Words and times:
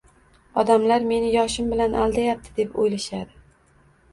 Odamlar 0.61 1.03
meni 1.11 1.29
yoshim 1.35 1.69
bilan 1.73 1.99
aldayapti 2.07 2.57
deb 2.61 2.81
o’ylashadi. 2.87 3.39